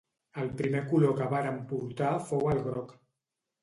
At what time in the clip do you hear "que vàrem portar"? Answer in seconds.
1.21-2.11